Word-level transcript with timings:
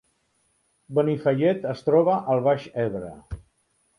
Benifallet 0.99 1.67
es 1.73 1.85
troba 1.89 2.17
al 2.35 2.43
Baix 2.49 2.67
Ebre 2.87 3.13